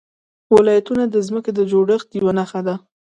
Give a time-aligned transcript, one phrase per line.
[0.55, 2.75] ولایتونه د ځمکې د جوړښت یوه نښه ده.